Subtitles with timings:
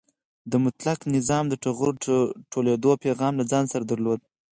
[0.51, 1.89] د مطلقه نظام د ټغر
[2.51, 4.19] ټولېدو پیغام له ځان سره درلود.